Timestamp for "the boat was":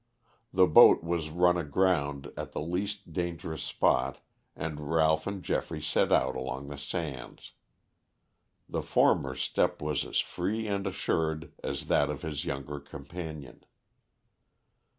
0.51-1.29